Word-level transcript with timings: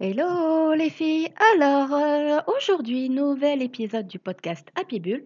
Hello 0.00 0.72
les 0.72 0.88
filles 0.88 1.28
Alors 1.54 1.92
euh, 1.92 2.40
aujourd'hui, 2.56 3.10
nouvel 3.10 3.62
épisode 3.62 4.06
du 4.06 4.18
podcast 4.18 4.66
Happy 4.74 4.98
Bull 5.00 5.24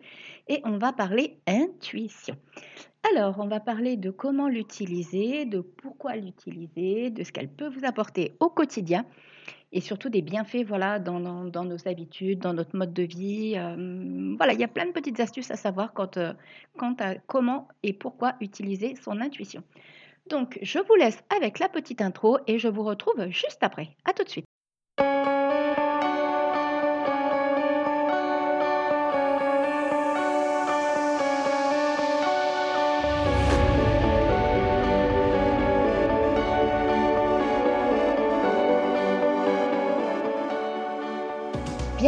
et 0.49 0.61
on 0.65 0.77
va 0.77 0.93
parler 0.93 1.39
intuition. 1.47 2.35
Alors 3.11 3.37
on 3.39 3.47
va 3.47 3.61
parler 3.61 3.97
de 3.97 4.11
comment 4.11 4.49
l'utiliser, 4.49 5.45
de 5.45 5.61
pourquoi 5.61 6.17
l'utiliser, 6.17 7.11
de 7.11 7.23
ce 7.23 7.31
qu'elle 7.31 7.49
peut 7.49 7.69
vous 7.69 7.85
apporter 7.85 8.37
au 8.41 8.51
quotidien 8.51 9.07
et 9.73 9.81
surtout 9.81 10.09
des 10.09 10.21
bienfaits 10.21 10.65
voilà, 10.67 10.99
dans, 10.99 11.21
nos 11.21 11.89
habitudes, 11.89 12.41
dans 12.41 12.53
notre 12.53 12.77
mode 12.77 12.93
de 12.93 13.05
vie. 13.05 13.55
Euh, 13.57 14.35
voilà, 14.37 14.53
il 14.53 14.61
y 14.61 14.65
a 14.65 14.69
plein 14.69 14.87
de 14.87 14.93
petites 14.93 15.21
astuces 15.21 15.51
à 15.51 15.57
savoir 15.57 15.93
quant, 15.93 16.11
euh, 16.17 16.33
à 16.99 17.15
comment 17.27 17.69
et 17.83 17.93
pourquoi 17.93 18.35
utiliser 18.41 18.95
son 18.97 19.21
intuition. 19.21 19.63
Donc, 20.29 20.59
je 20.61 20.81
vous 20.81 20.95
laisse 20.97 21.23
avec 21.35 21.61
la 21.61 21.69
petite 21.69 22.03
intro 22.03 22.39
et 22.49 22.59
je 22.59 22.69
vous 22.69 22.83
retrouve 22.83 23.29
juste 23.29 23.63
après. 23.63 23.91
À 24.05 24.13
tout 24.13 24.25
de 24.25 24.29
suite. 24.29 24.46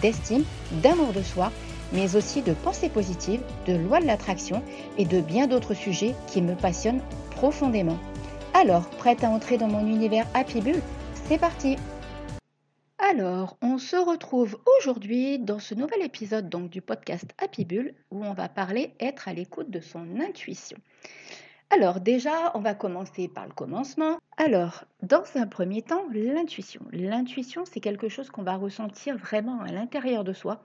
d'estime, 0.00 0.44
d'amour 0.82 1.12
de 1.12 1.22
soi, 1.22 1.52
mais 1.92 2.16
aussi 2.16 2.42
de 2.42 2.52
pensée 2.52 2.88
positive, 2.88 3.40
de 3.66 3.74
loi 3.74 4.00
de 4.00 4.06
l'attraction 4.06 4.62
et 4.98 5.04
de 5.04 5.20
bien 5.20 5.46
d'autres 5.46 5.74
sujets 5.74 6.14
qui 6.26 6.42
me 6.42 6.54
passionnent 6.54 7.02
profondément. 7.30 7.98
Alors, 8.54 8.88
prête 8.90 9.22
à 9.22 9.30
entrer 9.30 9.58
dans 9.58 9.68
mon 9.68 9.86
univers 9.86 10.26
Happy 10.34 10.60
Bull 10.60 10.80
C'est 11.28 11.38
parti 11.38 11.76
alors, 12.98 13.56
on 13.62 13.78
se 13.78 13.94
retrouve 13.94 14.58
aujourd'hui 14.78 15.38
dans 15.38 15.58
ce 15.58 15.74
nouvel 15.74 16.02
épisode 16.02 16.48
donc, 16.48 16.70
du 16.70 16.80
podcast 16.80 17.26
Happy 17.38 17.64
Bull 17.64 17.94
où 18.10 18.24
on 18.24 18.32
va 18.32 18.48
parler 18.48 18.94
être 18.98 19.28
à 19.28 19.34
l'écoute 19.34 19.70
de 19.70 19.80
son 19.80 20.18
intuition. 20.18 20.78
Alors 21.70 22.00
déjà, 22.00 22.52
on 22.54 22.60
va 22.60 22.74
commencer 22.74 23.28
par 23.28 23.46
le 23.46 23.52
commencement. 23.52 24.18
Alors, 24.36 24.84
dans 25.02 25.24
un 25.34 25.46
premier 25.46 25.82
temps, 25.82 26.04
l'intuition. 26.12 26.82
L'intuition, 26.92 27.64
c'est 27.64 27.80
quelque 27.80 28.08
chose 28.08 28.30
qu'on 28.30 28.44
va 28.44 28.56
ressentir 28.56 29.16
vraiment 29.16 29.60
à 29.62 29.72
l'intérieur 29.72 30.22
de 30.22 30.32
soi, 30.32 30.62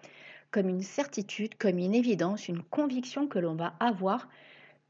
comme 0.51 0.69
une 0.69 0.83
certitude, 0.83 1.55
comme 1.55 1.79
une 1.79 1.95
évidence, 1.95 2.47
une 2.47 2.61
conviction 2.61 3.27
que 3.27 3.39
l'on 3.39 3.55
va 3.55 3.73
avoir 3.79 4.27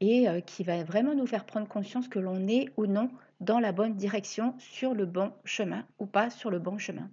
et 0.00 0.28
euh, 0.28 0.40
qui 0.40 0.64
va 0.64 0.82
vraiment 0.84 1.14
nous 1.14 1.26
faire 1.26 1.46
prendre 1.46 1.68
conscience 1.68 2.08
que 2.08 2.18
l'on 2.18 2.46
est 2.48 2.70
ou 2.76 2.86
non 2.86 3.10
dans 3.40 3.58
la 3.58 3.72
bonne 3.72 3.94
direction, 3.94 4.54
sur 4.58 4.94
le 4.94 5.06
bon 5.06 5.32
chemin 5.44 5.84
ou 5.98 6.06
pas 6.06 6.28
sur 6.28 6.50
le 6.50 6.58
bon 6.58 6.76
chemin. 6.78 7.08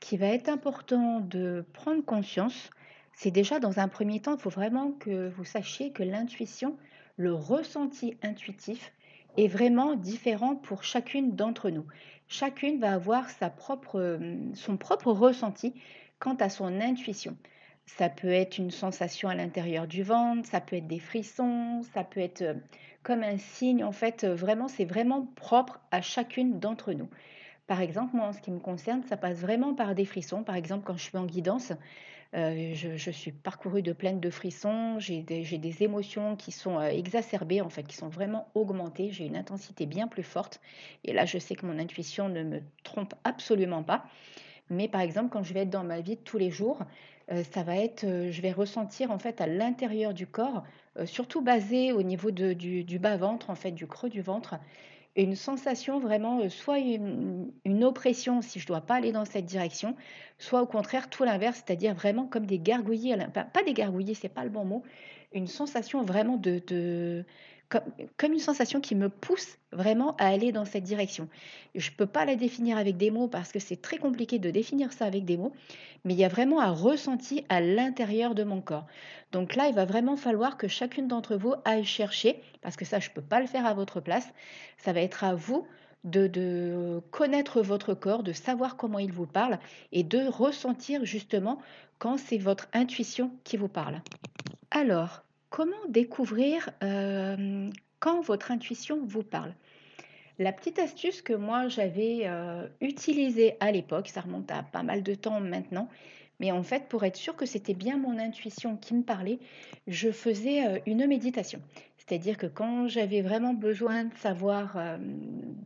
Qui 0.00 0.16
va 0.16 0.28
être 0.28 0.48
important 0.48 1.20
de 1.20 1.64
prendre 1.72 2.04
conscience, 2.04 2.70
c'est 3.12 3.30
déjà 3.30 3.58
dans 3.58 3.78
un 3.78 3.88
premier 3.88 4.20
temps, 4.20 4.36
il 4.36 4.40
faut 4.40 4.50
vraiment 4.50 4.92
que 4.92 5.28
vous 5.30 5.44
sachiez 5.44 5.92
que 5.92 6.02
l'intuition, 6.02 6.76
le 7.18 7.34
ressenti 7.34 8.16
intuitif 8.22 8.92
est 9.36 9.48
vraiment 9.48 9.96
différent 9.96 10.56
pour 10.56 10.84
chacune 10.84 11.36
d'entre 11.36 11.68
nous. 11.68 11.84
Chacune 12.28 12.80
va 12.80 12.94
avoir 12.94 13.28
sa 13.28 13.50
propre, 13.50 14.18
son 14.54 14.76
propre 14.76 15.12
ressenti 15.12 15.74
quant 16.20 16.36
à 16.36 16.48
son 16.48 16.80
intuition. 16.80 17.36
Ça 17.86 18.08
peut 18.08 18.30
être 18.30 18.58
une 18.58 18.70
sensation 18.70 19.28
à 19.28 19.34
l'intérieur 19.34 19.86
du 19.86 20.02
ventre, 20.02 20.48
ça 20.48 20.60
peut 20.60 20.76
être 20.76 20.86
des 20.86 20.98
frissons, 20.98 21.82
ça 21.94 22.04
peut 22.04 22.20
être 22.20 22.42
euh, 22.42 22.54
comme 23.02 23.22
un 23.22 23.38
signe. 23.38 23.82
En 23.82 23.92
fait, 23.92 24.24
euh, 24.24 24.34
vraiment, 24.34 24.68
c'est 24.68 24.84
vraiment 24.84 25.26
propre 25.36 25.80
à 25.90 26.02
chacune 26.02 26.60
d'entre 26.60 26.92
nous. 26.92 27.08
Par 27.66 27.80
exemple, 27.80 28.14
moi, 28.14 28.26
en 28.26 28.32
ce 28.32 28.40
qui 28.40 28.50
me 28.50 28.60
concerne, 28.60 29.02
ça 29.04 29.16
passe 29.16 29.38
vraiment 29.38 29.74
par 29.74 29.94
des 29.94 30.04
frissons. 30.04 30.42
Par 30.42 30.54
exemple, 30.54 30.84
quand 30.84 30.96
je 30.98 31.04
suis 31.04 31.16
en 31.16 31.24
guidance, 31.24 31.72
euh, 32.34 32.74
je, 32.74 33.10
suis 33.10 33.32
parcourue 33.32 33.80
de 33.80 33.92
pleines 33.94 34.20
de 34.20 34.28
frissons, 34.28 34.98
j'ai 34.98 35.22
des, 35.22 35.82
émotions 35.82 36.36
qui 36.36 36.52
sont 36.52 36.78
euh, 36.78 36.88
exacerbées, 36.88 37.62
en 37.62 37.70
fait, 37.70 37.84
qui 37.84 37.96
sont 37.96 38.08
vraiment 38.08 38.48
augmentées, 38.54 39.10
j'ai 39.10 39.24
une 39.24 39.36
intensité 39.36 39.86
bien 39.86 40.08
plus 40.08 40.22
forte. 40.22 40.60
Et 41.04 41.14
là, 41.14 41.24
je 41.24 41.38
sais 41.38 41.54
que 41.54 41.64
mon 41.64 41.78
intuition 41.78 42.28
ne 42.28 42.42
me 42.42 42.60
trompe 42.84 43.14
absolument 43.24 43.82
pas. 43.82 44.04
Mais 44.68 44.88
par 44.88 45.00
exemple, 45.00 45.30
quand 45.30 45.42
je 45.42 45.54
vais 45.54 45.60
être 45.60 45.70
dans 45.70 45.84
ma 45.84 46.00
vie 46.00 46.16
de 46.16 46.20
tous 46.20 46.36
les 46.36 46.50
jours, 46.50 46.80
euh, 47.32 47.42
ça 47.44 47.62
va 47.62 47.76
être, 47.76 48.04
je 48.04 48.42
vais 48.42 48.52
ressentir 48.52 49.10
en 49.10 49.18
fait 49.18 49.40
à 49.40 49.46
l'intérieur 49.46 50.12
du 50.12 50.26
corps, 50.26 50.64
surtout 51.06 51.40
basé 51.40 51.92
au 51.92 52.02
niveau 52.02 52.30
du, 52.30 52.84
du 52.84 52.98
bas-ventre, 52.98 53.48
en 53.48 53.54
fait, 53.54 53.70
du 53.70 53.86
creux 53.86 54.10
du 54.10 54.20
ventre, 54.20 54.56
une 55.22 55.34
sensation 55.34 55.98
vraiment, 55.98 56.40
euh, 56.40 56.48
soit 56.48 56.78
une, 56.78 57.50
oppression 57.82 58.42
si 58.42 58.58
je 58.60 58.64
ne 58.64 58.68
dois 58.68 58.80
pas 58.80 58.96
aller 58.96 59.12
dans 59.12 59.24
cette 59.24 59.44
direction, 59.44 59.96
soit 60.38 60.62
au 60.62 60.66
contraire 60.66 61.10
tout 61.10 61.24
l'inverse, 61.24 61.62
c'est-à-dire 61.64 61.94
vraiment 61.94 62.26
comme 62.26 62.46
des 62.46 62.58
gargouillis, 62.58 63.14
pas 63.32 63.62
des 63.64 63.72
gargouillis, 63.74 64.14
c'est 64.14 64.28
pas 64.28 64.44
le 64.44 64.50
bon 64.50 64.64
mot, 64.64 64.82
une 65.32 65.46
sensation 65.46 66.02
vraiment 66.04 66.36
de, 66.36 67.24
comme, 67.68 68.32
une 68.32 68.38
sensation 68.38 68.80
qui 68.80 68.94
me 68.94 69.08
pousse 69.08 69.58
vraiment 69.72 70.16
à 70.16 70.28
aller 70.28 70.52
dans 70.52 70.64
cette 70.64 70.84
direction. 70.84 71.28
Je 71.74 71.90
ne 71.90 71.96
peux 71.96 72.06
pas 72.06 72.24
la 72.24 72.36
définir 72.36 72.78
avec 72.78 72.96
des 72.96 73.10
mots 73.10 73.28
parce 73.28 73.52
que 73.52 73.58
c'est 73.58 73.80
très 73.80 73.98
compliqué 73.98 74.38
de 74.38 74.50
définir 74.50 74.92
ça 74.92 75.04
avec 75.04 75.24
des 75.24 75.36
mots, 75.36 75.52
mais 76.04 76.14
il 76.14 76.18
y 76.18 76.24
a 76.24 76.28
vraiment 76.28 76.60
un 76.60 76.70
ressenti 76.70 77.44
à 77.48 77.60
l'intérieur 77.60 78.34
de 78.34 78.44
mon 78.44 78.60
corps. 78.60 78.86
Donc 79.32 79.54
là, 79.54 79.68
il 79.68 79.74
va 79.74 79.84
vraiment 79.84 80.16
falloir 80.16 80.56
que 80.56 80.68
chacune 80.68 81.08
d'entre 81.08 81.36
vous 81.36 81.54
aille 81.64 81.84
chercher, 81.84 82.40
parce 82.62 82.76
que 82.76 82.84
ça, 82.84 83.00
je 83.00 83.10
ne 83.10 83.14
peux 83.14 83.22
pas 83.22 83.40
le 83.40 83.46
faire 83.46 83.66
à 83.66 83.74
votre 83.74 84.00
place, 84.00 84.28
ça 84.78 84.92
va 84.92 85.00
être 85.00 85.24
à 85.24 85.34
vous 85.34 85.66
de, 86.04 86.26
de, 86.26 87.02
connaître 87.10 87.60
votre 87.60 87.92
corps, 87.92 88.22
de 88.22 88.32
savoir 88.32 88.76
comment 88.76 88.98
il 88.98 89.12
vous 89.12 89.26
parle 89.26 89.58
et 89.92 90.04
de 90.04 90.26
ressentir 90.26 91.04
justement 91.04 91.58
quand 91.98 92.16
c'est 92.16 92.38
votre 92.38 92.68
intuition 92.72 93.32
qui 93.44 93.56
vous 93.56 93.68
parle. 93.68 94.00
Alors, 94.70 95.24
Comment 95.50 95.76
découvrir 95.88 96.70
quand 96.80 98.20
votre 98.20 98.50
intuition 98.50 99.00
vous 99.04 99.22
parle? 99.22 99.54
La 100.38 100.52
petite 100.52 100.78
astuce 100.78 101.20
que 101.22 101.32
moi 101.32 101.68
j'avais 101.68 102.28
utilisée 102.80 103.56
à 103.60 103.72
l'époque, 103.72 104.08
ça 104.08 104.20
remonte 104.20 104.50
à 104.50 104.62
pas 104.62 104.82
mal 104.82 105.02
de 105.02 105.14
temps 105.14 105.40
maintenant, 105.40 105.88
mais 106.38 106.52
en 106.52 106.62
fait 106.62 106.88
pour 106.88 107.04
être 107.04 107.16
sûr 107.16 107.34
que 107.34 107.46
c'était 107.46 107.74
bien 107.74 107.96
mon 107.96 108.18
intuition 108.18 108.76
qui 108.76 108.94
me 108.94 109.02
parlait, 109.02 109.40
je 109.86 110.10
faisais 110.10 110.82
une 110.86 111.06
méditation. 111.06 111.60
C'est-à-dire 111.96 112.36
que 112.36 112.46
quand 112.46 112.86
j'avais 112.86 113.20
vraiment 113.20 113.52
besoin 113.52 114.04
de 114.04 114.14
savoir, 114.14 114.78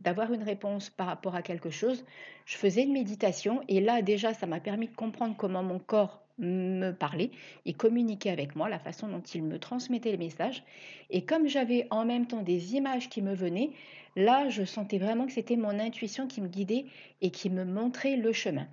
d'avoir 0.01 0.33
une 0.33 0.43
réponse 0.43 0.89
par 0.89 1.07
rapport 1.07 1.35
à 1.35 1.41
quelque 1.41 1.69
chose, 1.69 2.03
je 2.45 2.57
faisais 2.57 2.83
une 2.83 2.93
méditation 2.93 3.61
et 3.67 3.79
là 3.79 4.01
déjà 4.01 4.33
ça 4.33 4.47
m'a 4.47 4.59
permis 4.59 4.87
de 4.87 4.95
comprendre 4.95 5.35
comment 5.37 5.61
mon 5.61 5.79
corps 5.79 6.22
me 6.37 6.91
parler 6.91 7.31
et 7.65 7.73
communiquer 7.73 8.29
avec 8.29 8.55
moi, 8.55 8.69
la 8.69 8.79
façon 8.79 9.07
dont 9.07 9.21
il 9.21 9.43
me 9.43 9.59
transmettait 9.59 10.11
les 10.11 10.17
messages. 10.17 10.63
Et 11.09 11.23
comme 11.25 11.47
j'avais 11.47 11.87
en 11.91 12.05
même 12.05 12.27
temps 12.27 12.41
des 12.41 12.75
images 12.75 13.09
qui 13.09 13.21
me 13.21 13.33
venaient, 13.33 13.71
là, 14.15 14.49
je 14.49 14.63
sentais 14.63 14.97
vraiment 14.97 15.25
que 15.25 15.33
c'était 15.33 15.55
mon 15.55 15.79
intuition 15.79 16.27
qui 16.27 16.41
me 16.41 16.47
guidait 16.47 16.85
et 17.21 17.29
qui 17.29 17.49
me 17.49 17.65
montrait 17.65 18.17
le 18.17 18.33
chemin. 18.33 18.67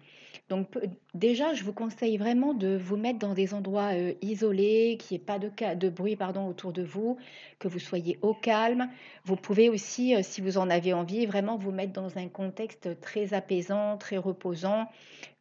Donc 0.51 0.67
déjà, 1.15 1.55
je 1.55 1.63
vous 1.63 1.73
conseille 1.73 2.17
vraiment 2.17 2.55
de 2.55 2.77
vous 2.77 2.97
mettre 2.97 3.21
dans 3.21 3.35
des 3.35 3.55
endroits 3.55 3.95
euh, 3.95 4.15
isolés, 4.21 4.99
qu'il 4.99 5.17
n'y 5.17 5.23
ait 5.23 5.25
pas 5.25 5.39
de, 5.39 5.89
bruit 5.89 6.19
autour 6.49 6.73
de 6.73 6.83
vous, 6.83 7.19
que 7.61 7.69
vous 7.69 7.79
soyez 7.79 8.19
au 8.21 8.35
calme. 8.35 8.89
Vous 9.25 9.37
pouvez 9.37 9.69
aussi, 9.69 10.17
euh, 10.17 10.23
si 10.25 10.41
vous 10.41 10.59
en 10.59 10.69
avez 10.69 10.93
envie, 10.93 11.25
vraiment 11.25 11.57
vous 11.57 11.71
mettre 11.71 11.93
dans 11.93 12.19
un 12.19 12.27
contexte 12.27 13.01
très 13.01 13.33
apaisant, 13.33 13.97
très 13.97 14.17
reposant. 14.17 14.89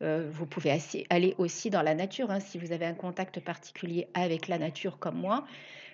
Euh, 0.04 0.30
vous 0.31 0.45
pouvez 0.45 0.78
aller 1.10 1.33
aussi 1.39 1.72
dans 1.72 1.81
la 1.81 1.95
nature, 1.95 2.30
hein, 2.30 2.39
si 2.39 2.60
vous 2.60 2.72
avez 2.72 2.86
un 2.86 2.94
contact 2.94 3.39
particulier 3.39 4.07
avec 4.13 4.48
la 4.48 4.60
nature 4.60 5.00
comme 5.00 5.18
moi 5.18 5.44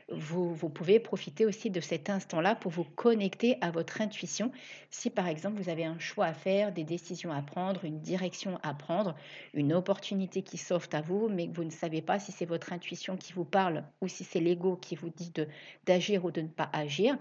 vous, 0.10 0.70
pouvez 0.70 1.00
profiter 1.00 1.46
aussi 1.46 1.72
de 1.72 1.80
cet 1.82 2.10
instant-là 2.12 2.54
pour 2.56 2.72
vous 2.72 2.84
connecter 2.84 3.58
à 3.62 3.72
votre 3.72 4.02
intuition. 4.02 4.52
Si 4.92 5.10
par 5.10 5.28
exemple 5.28 5.60
vous 5.60 5.70
avez 5.70 5.84
un 5.84 5.98
choix 5.98 6.28
à 6.28 6.34
faire, 6.34 6.72
des 6.72 6.84
décisions 6.84 7.32
à 7.32 7.42
prendre, 7.42 7.84
une 7.86 8.00
direction 8.00 8.60
à 8.62 8.76
prendre, 8.76 9.16
une 9.54 9.74
opportunité 9.74 10.44
qui 10.44 10.58
s'offre 10.58 10.90
à 10.94 11.02
vous, 11.02 11.28
mais 11.28 11.48
que 11.48 11.56
vous 11.56 11.64
ne 11.64 11.72
savez 11.72 12.02
pas 12.02 12.20
si 12.20 12.32
c'est 12.32 12.46
votre 12.46 12.72
intuition 12.72 13.18
qui 13.18 13.34
vous 13.34 13.46
parle 13.46 13.84
ou 14.02 14.08
si 14.08 14.24
c'est 14.24 14.40
l'ego 14.40 14.76
qui 14.76 14.96
vous 14.96 15.10
dit 15.10 15.34
d'agir 15.86 16.24
ou 16.24 16.32
de 16.32 16.42
ne 16.42 16.48
pas 16.50 16.70
agir, 16.72 17.18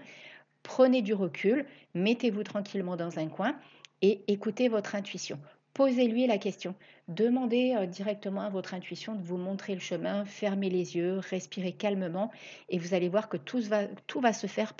prenez 0.61 1.01
du 1.01 1.15
recul, 1.15 1.65
mettez-vous 1.95 2.43
tranquillement 2.43 2.97
dans 2.97 3.17
un 3.17 3.27
coin 3.27 3.57
et 4.03 4.21
écoutez 4.27 4.69
votre 4.69 4.93
intuition. 4.93 5.39
posez-lui 5.73 6.27
la 6.27 6.37
question. 6.37 6.75
Demandez 7.07 7.75
euh, 7.75 7.85
directement 7.85 8.41
à 8.41 8.49
votre 8.49 8.73
intuition 8.73 9.13
de 9.13 9.21
vous 9.21 9.37
montrer 9.37 9.75
le 9.75 9.79
chemin, 9.79 10.25
fermez 10.25 10.69
les 10.69 10.95
yeux, 10.95 11.19
respirez 11.19 11.71
calmement 11.71 12.31
et 12.69 12.79
vous 12.79 12.95
allez 12.95 13.09
voir 13.09 13.29
que 13.29 13.37
tout 13.37 13.61
va, 13.61 14.33
se 14.33 14.47
faire 14.47 14.73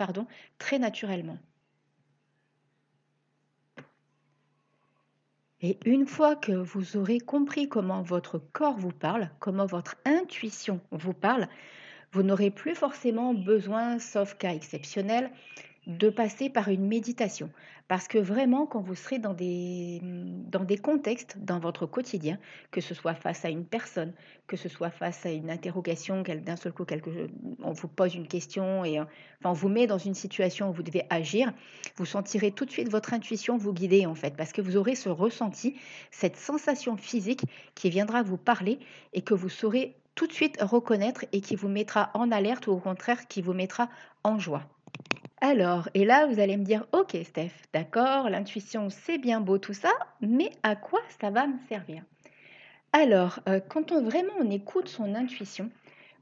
très 0.58 0.80
naturellement. 0.80 1.38
Et 5.62 5.78
une 5.86 6.08
fois 6.08 6.36
que 6.36 6.52
vous 6.52 6.98
aurez 6.98 7.20
compris 7.20 7.70
comment 7.70 8.02
votre 8.02 8.40
corps 8.40 8.78
vous 8.78 8.92
parle, 8.92 9.30
comment 9.40 9.66
votre 9.66 9.96
intuition 10.06 10.82
vous 10.92 11.14
parle, 11.14 11.48
vous 12.12 12.24
n'aurez 12.24 12.50
plus 12.50 12.76
forcément 12.76 13.34
besoin, 13.34 14.00
sauf 14.00 14.36
cas 14.36 14.54
exceptionnel, 14.54 15.32
de 15.88 16.10
passer 16.10 16.50
par 16.50 16.70
une 16.70 16.88
méditation. 16.88 17.50
Parce 17.88 18.08
que 18.08 18.18
vraiment, 18.18 18.66
quand 18.66 18.82
vous 18.82 18.96
serez 18.96 19.20
dans 19.20 19.36
des, 19.36 20.00
dans 20.02 20.64
des 20.64 20.78
contextes 20.78 21.38
dans 21.38 21.60
votre 21.60 21.86
quotidien, 21.86 22.40
que 22.72 22.82
ce 22.82 22.96
soit 22.96 23.14
face 23.14 23.46
à 23.46 23.50
une 23.50 23.64
personne, 23.64 24.12
que 24.48 24.58
ce 24.58 24.70
soit 24.70 24.90
face 24.90 25.24
à 25.26 25.30
une 25.30 25.52
interrogation, 25.52 26.24
d'un 26.24 26.56
seul 26.56 26.74
coup, 26.74 26.86
on 27.62 27.74
vous 27.74 27.88
pose 27.88 28.16
une 28.16 28.28
question 28.28 28.84
et 28.84 29.00
enfin, 29.00 29.10
on 29.52 29.54
vous 29.54 29.70
met 29.70 29.86
dans 29.86 30.00
une 30.00 30.16
situation 30.16 30.70
où 30.70 30.74
vous 30.74 30.82
devez 30.82 31.04
agir, 31.12 31.54
vous 31.98 32.06
sentirez 32.06 32.52
tout 32.52 32.66
de 32.66 32.72
suite 32.72 32.90
votre 32.90 33.14
intuition 33.14 33.56
vous 33.58 33.74
guider 33.74 34.08
en 34.08 34.16
fait, 34.16 34.36
parce 34.36 34.52
que 34.52 34.62
vous 34.62 34.78
aurez 34.78 34.96
ce 34.96 35.10
ressenti, 35.10 35.76
cette 36.10 36.38
sensation 36.38 36.98
physique 36.98 37.44
qui 37.76 37.92
viendra 37.92 38.24
vous 38.24 38.38
parler 38.38 38.80
et 39.14 39.22
que 39.22 39.36
vous 39.36 39.50
saurez 39.50 39.96
tout 40.16 40.26
de 40.26 40.34
suite 40.34 40.58
reconnaître 40.60 41.26
et 41.34 41.42
qui 41.42 41.56
vous 41.56 41.68
mettra 41.68 42.10
en 42.16 42.32
alerte 42.32 42.66
ou 42.66 42.72
au 42.72 42.80
contraire 42.80 43.28
qui 43.28 43.44
vous 43.44 43.54
mettra 43.54 43.90
en 44.24 44.40
joie. 44.40 44.64
Alors, 45.42 45.90
et 45.94 46.06
là, 46.06 46.26
vous 46.28 46.40
allez 46.40 46.56
me 46.56 46.64
dire, 46.64 46.86
ok 46.94 47.18
Steph, 47.24 47.52
d'accord, 47.74 48.30
l'intuition, 48.30 48.90
c'est 48.90 49.18
bien 49.18 49.42
beau 49.42 49.58
tout 49.58 49.74
ça, 49.74 49.92
mais 50.22 50.50
à 50.64 50.76
quoi 50.76 51.02
ça 51.20 51.30
va 51.30 51.46
me 51.46 51.58
servir? 51.68 52.04
Alors, 52.94 53.42
euh, 53.50 53.60
quand 53.60 53.92
on 53.92 54.02
vraiment 54.02 54.34
on 54.40 54.50
écoute 54.50 54.88
son 54.88 55.14
intuition, 55.14 55.70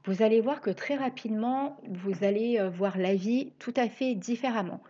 vous 0.04 0.22
allez 0.22 0.40
voir 0.40 0.60
que 0.60 0.70
très 0.70 0.96
rapidement, 0.96 1.80
vous 1.88 2.24
allez 2.24 2.58
euh, 2.58 2.68
voir 2.68 2.98
la 2.98 3.14
vie 3.14 3.52
tout 3.60 3.72
à 3.76 3.88
fait 3.88 4.16
différemment. 4.16 4.82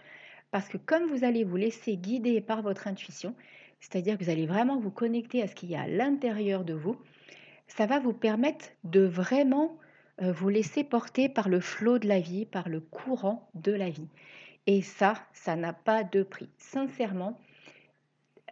Parce 0.51 0.69
que 0.69 0.79
comme 0.79 1.07
vous 1.07 1.25
allez 1.25 1.45
vous 1.45 1.57
laisser 1.57 1.97
guider 1.97 2.41
par 2.41 2.63
votre 2.63 2.89
intuition, 2.89 3.35
c'est-à-dire 3.81 4.17
que 4.17 4.25
vous 4.25 4.31
allez 4.31 4.47
vraiment 4.47 4.81
vous 4.81 4.91
connecter 4.91 5.43
à 5.43 5.49
ce 5.49 5.55
qu'il 5.55 5.71
y 5.71 5.77
a 5.77 5.83
à 5.83 5.87
l'intérieur 5.87 6.65
de 6.65 6.73
vous, 6.73 6.97
ça 7.69 7.85
va 7.85 7.99
vous 7.99 8.15
permettre 8.15 8.67
de 8.85 9.01
vraiment 9.01 9.77
vous 10.21 10.49
laissez 10.49 10.85
porter 10.85 11.29
par 11.29 11.49
le 11.49 11.61
flot 11.61 11.99
de 11.99 12.07
la 12.07 12.21
vie, 12.21 12.47
par 12.47 12.69
le 12.69 12.81
courant 12.81 13.49
de 13.55 13.73
la 13.73 13.91
vie. 13.91 14.09
Et 14.67 14.83
ça, 14.83 15.15
ça 15.33 15.57
n'a 15.57 15.73
pas 15.73 16.05
de 16.05 16.23
prix. 16.23 16.49
Sincèrement, 16.59 17.39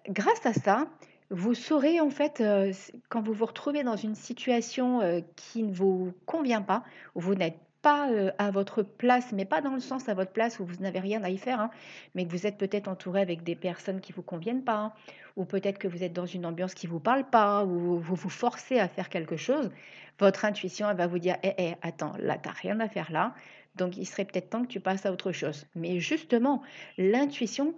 grâce 0.08 0.44
à 0.44 0.52
ça, 0.52 0.88
vous 1.30 1.54
saurez 1.54 2.00
en 2.00 2.10
fait, 2.10 2.40
euh, 2.40 2.72
quand 3.08 3.22
vous 3.22 3.32
vous 3.32 3.46
retrouvez 3.46 3.82
dans 3.82 3.96
une 3.96 4.14
situation 4.14 5.00
euh, 5.00 5.20
qui 5.36 5.62
ne 5.62 5.72
vous 5.72 6.12
convient 6.26 6.60
pas, 6.60 6.84
vous 7.14 7.34
n'êtes 7.34 7.58
pas 7.82 8.08
à 8.38 8.50
votre 8.50 8.82
place, 8.82 9.32
mais 9.32 9.44
pas 9.44 9.60
dans 9.60 9.74
le 9.74 9.80
sens 9.80 10.08
à 10.08 10.14
votre 10.14 10.32
place 10.32 10.60
où 10.60 10.64
vous 10.64 10.76
n'avez 10.76 11.00
rien 11.00 11.22
à 11.24 11.30
y 11.30 11.36
faire, 11.36 11.60
hein, 11.60 11.70
mais 12.14 12.24
que 12.24 12.30
vous 12.30 12.46
êtes 12.46 12.56
peut-être 12.56 12.88
entouré 12.88 13.20
avec 13.20 13.42
des 13.42 13.56
personnes 13.56 14.00
qui 14.00 14.12
ne 14.12 14.16
vous 14.16 14.22
conviennent 14.22 14.64
pas, 14.64 14.94
ou 15.36 15.44
peut-être 15.44 15.78
que 15.78 15.88
vous 15.88 16.02
êtes 16.02 16.12
dans 16.12 16.26
une 16.26 16.46
ambiance 16.46 16.74
qui 16.74 16.86
ne 16.86 16.92
vous 16.92 17.00
parle 17.00 17.28
pas, 17.28 17.64
ou 17.64 17.98
vous 17.98 18.14
vous 18.14 18.30
forcez 18.30 18.78
à 18.78 18.88
faire 18.88 19.08
quelque 19.08 19.36
chose, 19.36 19.70
votre 20.18 20.44
intuition 20.44 20.92
va 20.94 21.06
vous 21.06 21.18
dire 21.18 21.36
hé, 21.42 21.54
hé, 21.58 21.74
attends, 21.82 22.14
là, 22.18 22.38
tu 22.38 22.48
n'as 22.48 22.54
rien 22.54 22.80
à 22.80 22.88
faire 22.88 23.10
là, 23.10 23.34
donc 23.74 23.96
il 23.96 24.06
serait 24.06 24.24
peut-être 24.24 24.50
temps 24.50 24.62
que 24.62 24.68
tu 24.68 24.80
passes 24.80 25.06
à 25.06 25.12
autre 25.12 25.32
chose. 25.32 25.66
Mais 25.74 25.98
justement, 25.98 26.62
l'intuition, 26.98 27.74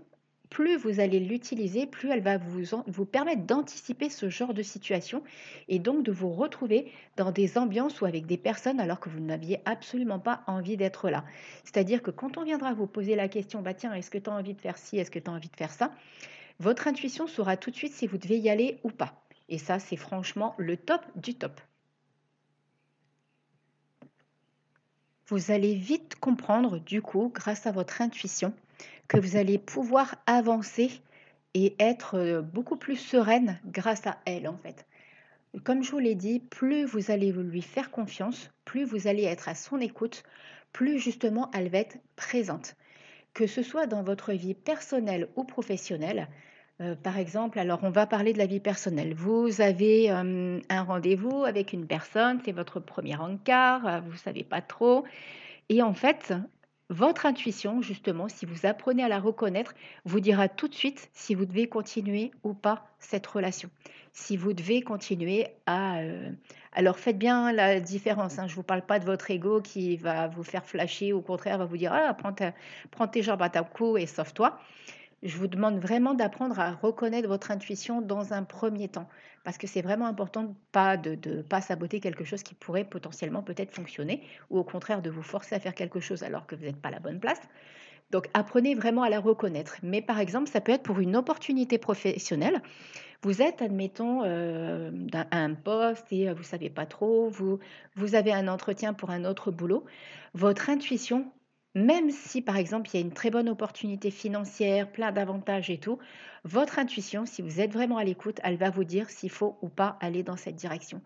plus 0.50 0.76
vous 0.76 1.00
allez 1.00 1.20
l'utiliser, 1.20 1.86
plus 1.86 2.10
elle 2.10 2.22
va 2.22 2.38
vous, 2.38 3.04
permettre 3.04 3.42
d'anticiper 3.42 4.08
ce 4.08 4.28
genre 4.28 4.54
de 4.54 4.62
situation 4.62 5.22
et 5.68 5.78
donc 5.78 6.04
de 6.04 6.12
vous 6.12 6.30
retrouver 6.30 6.92
dans 7.16 7.32
des 7.32 7.58
ambiances 7.58 8.00
ou 8.00 8.06
avec 8.06 8.26
des 8.26 8.36
personnes 8.36 8.80
alors 8.80 9.00
que 9.00 9.08
vous 9.08 9.20
n'aviez 9.20 9.60
absolument 9.64 10.18
pas 10.18 10.42
envie 10.46 10.76
d'être 10.76 11.10
là. 11.10 11.24
C'est-à-dire 11.64 12.02
que 12.02 12.10
quand 12.10 12.36
on 12.36 12.44
viendra 12.44 12.74
vous 12.74 12.86
poser 12.86 13.16
la 13.16 13.28
question, 13.28 13.62
bah 13.62 13.74
tiens, 13.74 13.94
est-ce 13.94 14.10
que 14.10 14.18
tu 14.18 14.30
as 14.30 14.34
envie 14.34 14.54
de 14.54 14.60
faire 14.60 14.78
ci, 14.78 14.98
est-ce 14.98 15.10
que 15.10 15.18
tu 15.18 15.30
as 15.30 15.32
envie 15.32 15.48
de 15.48 15.56
faire 15.56 15.72
ça, 15.72 15.92
votre 16.60 16.86
intuition 16.86 17.26
saura 17.26 17.56
tout 17.56 17.70
de 17.70 17.76
suite 17.76 17.94
si 17.94 18.06
vous 18.06 18.18
devez 18.18 18.38
y 18.38 18.48
aller 18.48 18.78
ou 18.84 18.90
pas. 18.90 19.24
Et 19.48 19.58
ça, 19.58 19.78
c'est 19.78 19.96
franchement 19.96 20.54
le 20.58 20.76
top 20.76 21.02
du 21.16 21.34
top. 21.34 21.60
Vous 25.26 25.50
allez 25.50 25.74
vite 25.74 26.16
comprendre, 26.16 26.78
du 26.78 27.00
coup, 27.00 27.32
grâce 27.34 27.66
à 27.66 27.72
votre 27.72 28.02
intuition, 28.02 28.52
que 29.08 29.18
vous 29.18 29.36
allez 29.36 29.58
pouvoir 29.58 30.16
avancer 30.26 30.90
et 31.54 31.74
être 31.78 32.16
euh, 32.18 32.42
beaucoup 32.42 32.76
plus 32.76 32.96
sereine 32.96 33.60
grâce 33.66 34.06
à 34.06 34.18
elle, 34.24 34.48
en 34.48 34.56
fait. 34.56 34.86
Comme 35.62 35.84
je 35.84 35.90
vous 35.92 36.00
l'ai 36.00 36.16
dit, 36.16 36.40
plus 36.40 36.84
vous 36.84 37.12
allez 37.12 37.30
lui 37.30 37.62
faire 37.62 37.90
confiance, 37.90 38.50
plus 38.64 38.84
vous 38.84 39.06
allez 39.06 39.22
être 39.22 39.48
à 39.48 39.54
son 39.54 39.80
écoute, 39.80 40.24
plus 40.72 40.98
justement 40.98 41.48
elle 41.54 41.68
va 41.68 41.78
être 41.78 41.98
présente. 42.16 42.74
Que 43.34 43.46
ce 43.46 43.62
soit 43.62 43.86
dans 43.86 44.02
votre 44.02 44.32
vie 44.32 44.54
personnelle 44.54 45.28
ou 45.36 45.44
professionnelle, 45.44 46.28
euh, 46.80 46.96
par 46.96 47.18
exemple, 47.18 47.60
alors 47.60 47.80
on 47.84 47.90
va 47.90 48.06
parler 48.06 48.32
de 48.32 48.38
la 48.38 48.46
vie 48.46 48.58
personnelle. 48.58 49.14
Vous 49.14 49.60
avez 49.60 50.10
euh, 50.10 50.58
un 50.68 50.82
rendez-vous 50.82 51.44
avec 51.44 51.72
une 51.72 51.86
personne, 51.86 52.40
c'est 52.44 52.52
votre 52.52 52.80
premier 52.80 53.14
encart, 53.14 54.02
vous 54.02 54.12
ne 54.12 54.18
savez 54.18 54.42
pas 54.42 54.60
trop. 54.60 55.04
Et 55.68 55.82
en 55.82 55.94
fait, 55.94 56.34
votre 56.90 57.24
intuition, 57.24 57.80
justement, 57.80 58.28
si 58.28 58.44
vous 58.44 58.66
apprenez 58.66 59.02
à 59.02 59.08
la 59.08 59.18
reconnaître, 59.18 59.74
vous 60.04 60.20
dira 60.20 60.48
tout 60.48 60.68
de 60.68 60.74
suite 60.74 61.08
si 61.12 61.34
vous 61.34 61.46
devez 61.46 61.66
continuer 61.66 62.30
ou 62.42 62.52
pas 62.52 62.86
cette 62.98 63.26
relation. 63.26 63.70
Si 64.12 64.36
vous 64.36 64.52
devez 64.52 64.82
continuer 64.82 65.48
à... 65.66 66.00
alors 66.72 66.98
faites 66.98 67.18
bien 67.18 67.52
la 67.52 67.80
différence. 67.80 68.38
Hein. 68.38 68.46
Je 68.46 68.52
ne 68.52 68.56
vous 68.56 68.62
parle 68.62 68.82
pas 68.82 68.98
de 68.98 69.04
votre 69.06 69.30
ego 69.30 69.60
qui 69.62 69.96
va 69.96 70.28
vous 70.28 70.44
faire 70.44 70.64
flasher, 70.64 71.12
au 71.12 71.22
contraire 71.22 71.58
va 71.58 71.64
vous 71.64 71.78
dire 71.78 71.92
ah, 71.92 72.12
prends, 72.14 72.34
prends 72.90 73.08
tes 73.08 73.22
jambes 73.22 73.42
à 73.42 73.48
ta 73.48 73.62
cou 73.62 73.96
et 73.96 74.06
sauve-toi 74.06 74.58
je 75.24 75.38
vous 75.38 75.46
demande 75.48 75.78
vraiment 75.78 76.14
d'apprendre 76.14 76.60
à 76.60 76.72
reconnaître 76.72 77.28
votre 77.28 77.50
intuition 77.50 78.02
dans 78.02 78.34
un 78.34 78.44
premier 78.44 78.88
temps, 78.88 79.08
parce 79.42 79.58
que 79.58 79.66
c'est 79.66 79.82
vraiment 79.82 80.06
important 80.06 80.44
de 80.44 80.54
pas 80.70 80.96
de, 80.96 81.42
pas 81.42 81.62
saboter 81.62 81.98
quelque 81.98 82.24
chose 82.24 82.42
qui 82.42 82.54
pourrait 82.54 82.84
potentiellement 82.84 83.42
peut-être 83.42 83.74
fonctionner, 83.74 84.22
ou 84.50 84.58
au 84.58 84.64
contraire 84.64 85.02
de 85.02 85.10
vous 85.10 85.22
forcer 85.22 85.54
à 85.54 85.60
faire 85.60 85.74
quelque 85.74 85.98
chose 85.98 86.22
alors 86.22 86.46
que 86.46 86.54
vous 86.54 86.64
n'êtes 86.64 86.80
pas 86.80 86.90
à 86.90 86.92
la 86.92 87.00
bonne 87.00 87.18
place. 87.18 87.40
Donc 88.10 88.28
apprenez 88.34 88.74
vraiment 88.74 89.02
à 89.02 89.08
la 89.08 89.18
reconnaître. 89.18 89.78
Mais 89.82 90.02
par 90.02 90.20
exemple, 90.20 90.48
ça 90.48 90.60
peut 90.60 90.72
être 90.72 90.82
pour 90.82 91.00
une 91.00 91.16
opportunité 91.16 91.78
professionnelle. 91.78 92.60
Vous 93.22 93.40
êtes, 93.40 93.62
admettons, 93.62 94.22
euh, 94.24 94.90
à 95.12 95.38
un 95.38 95.54
poste 95.54 96.06
et 96.12 96.28
euh, 96.28 96.34
vous 96.34 96.42
savez 96.42 96.68
pas 96.68 96.84
trop, 96.84 97.30
vous, 97.30 97.58
vous 97.96 98.14
avez 98.14 98.32
un 98.32 98.48
entretien 98.48 98.92
pour 98.92 99.08
un 99.08 99.24
autre 99.24 99.50
boulot. 99.50 99.86
Votre 100.34 100.68
intuition 100.68 101.32
même 101.74 102.10
si 102.10 102.40
par 102.40 102.56
exemple 102.56 102.88
il 102.90 102.94
y 102.94 103.02
a 103.02 103.06
une 103.06 103.12
très 103.12 103.30
bonne 103.30 103.48
opportunité 103.48 104.10
financière, 104.10 104.90
plein 104.90 105.12
d'avantages 105.12 105.70
et 105.70 105.78
tout, 105.78 105.98
votre 106.44 106.78
intuition, 106.78 107.26
si 107.26 107.42
vous 107.42 107.60
êtes 107.60 107.72
vraiment 107.72 107.98
à 107.98 108.04
l'écoute, 108.04 108.40
elle 108.44 108.56
va 108.56 108.70
vous 108.70 108.84
dire 108.84 109.10
s'il 109.10 109.30
faut 109.30 109.56
ou 109.62 109.68
pas 109.68 109.98
aller 110.00 110.22
dans 110.22 110.36
cette 110.36 110.56
direction. 110.56 111.00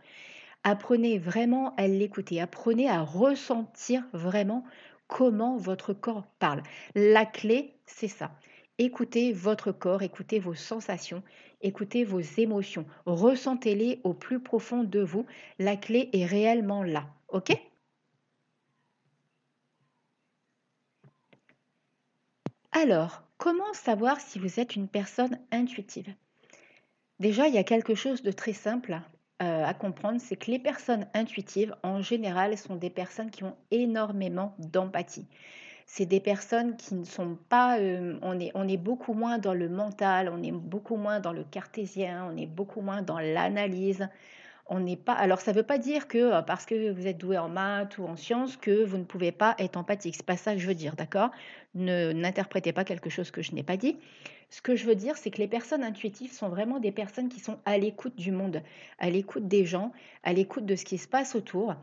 Apprenez 0.64 1.18
vraiment 1.18 1.74
à 1.76 1.86
l'écouter, 1.86 2.40
apprenez 2.40 2.88
à 2.88 3.02
ressentir 3.02 4.04
vraiment 4.12 4.64
comment 5.06 5.56
votre 5.56 5.92
corps 5.92 6.26
parle. 6.38 6.62
La 6.94 7.24
clé, 7.24 7.74
c'est 7.86 8.08
ça. 8.08 8.32
Écoutez 8.78 9.32
votre 9.32 9.72
corps, 9.72 10.02
écoutez 10.02 10.38
vos 10.38 10.54
sensations, 10.54 11.22
écoutez 11.62 12.04
vos 12.04 12.20
émotions, 12.20 12.84
ressentez-les 13.06 14.00
au 14.04 14.14
plus 14.14 14.40
profond 14.40 14.84
de 14.84 15.00
vous. 15.00 15.26
La 15.58 15.76
clé 15.76 16.10
est 16.12 16.26
réellement 16.26 16.82
là. 16.82 17.06
OK? 17.28 17.56
Alors, 22.80 23.24
comment 23.38 23.72
savoir 23.72 24.20
si 24.20 24.38
vous 24.38 24.60
êtes 24.60 24.76
une 24.76 24.86
personne 24.86 25.40
intuitive? 25.50 26.14
Déjà, 27.18 27.48
il 27.48 27.54
y 27.54 27.58
a 27.58 27.64
quelque 27.64 27.96
chose 27.96 28.22
de 28.22 28.30
très 28.30 28.52
simple 28.52 29.00
euh, 29.42 29.64
à 29.64 29.74
comprendre, 29.74 30.20
c'est 30.20 30.36
que 30.36 30.52
les 30.52 30.60
personnes 30.60 31.08
intuitives, 31.12 31.74
en 31.82 32.02
général, 32.02 32.56
sont 32.56 32.76
des 32.76 32.88
personnes 32.88 33.32
qui 33.32 33.42
ont 33.42 33.56
énormément 33.72 34.54
d'empathie. 34.60 35.26
C'est 35.86 36.06
des 36.06 36.20
personnes 36.20 36.76
qui 36.76 36.94
ne 36.94 37.04
sont 37.04 37.36
pas... 37.48 37.80
Euh, 37.80 38.16
on, 38.22 38.38
est, 38.38 38.52
on 38.54 38.68
est 38.68 38.76
beaucoup 38.76 39.12
moins 39.12 39.38
dans 39.38 39.54
le 39.54 39.68
mental, 39.68 40.30
on 40.32 40.40
est 40.40 40.52
beaucoup 40.52 40.96
moins 40.96 41.18
dans 41.18 41.32
le 41.32 41.42
cartésien, 41.42 42.30
on 42.32 42.36
est 42.36 42.46
beaucoup 42.46 42.80
moins 42.80 43.02
dans 43.02 43.18
l'analyse, 43.18 44.08
on 44.68 44.80
n'est 44.80 44.96
pas. 44.96 45.14
Alors, 45.14 45.40
ça 45.40 45.52
ne 45.52 45.56
veut 45.56 45.62
pas 45.62 45.78
dire 45.78 46.08
que 46.08 46.18
euh, 46.18 46.42
parce 46.42 46.66
que 46.66 46.90
vous 46.90 47.06
êtes 47.06 47.18
doué 47.18 47.38
en 47.38 47.48
maths 47.48 47.98
ou 47.98 48.04
en 48.04 48.16
sciences 48.16 48.56
que 48.56 48.84
vous 48.84 48.98
ne 48.98 49.04
pouvez 49.04 49.32
pas 49.32 49.54
être 49.58 49.76
empathique. 49.76 50.16
C'est 50.16 50.26
pas 50.26 50.36
ça 50.36 50.52
que 50.52 50.58
je 50.58 50.66
veux 50.66 50.74
dire, 50.74 50.94
d'accord? 50.96 51.30
Ne 51.74 52.12
n'interprétez 52.12 52.72
pas 52.72 52.84
quelque 52.84 53.10
chose 53.10 53.30
que 53.30 53.42
je 53.42 53.52
n'ai 53.52 53.62
pas 53.62 53.76
dit. 53.76 53.96
Ce 54.50 54.62
que 54.62 54.76
je 54.76 54.86
veux 54.86 54.94
dire, 54.94 55.16
c'est 55.16 55.30
que 55.30 55.38
les 55.38 55.48
personnes 55.48 55.84
intuitives 55.84 56.32
sont 56.32 56.48
vraiment 56.48 56.80
des 56.80 56.92
personnes 56.92 57.28
qui 57.28 57.40
sont 57.40 57.58
à 57.66 57.76
l'écoute 57.76 58.16
du 58.16 58.32
monde, 58.32 58.62
à 58.98 59.10
l'écoute 59.10 59.46
des 59.46 59.66
gens, 59.66 59.92
à 60.22 60.32
l'écoute 60.32 60.64
de 60.64 60.74
ce 60.74 60.84
qui 60.84 60.96
se 60.96 61.08
passe 61.08 61.34
autour. 61.34 61.74